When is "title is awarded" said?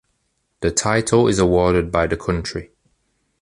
0.71-1.91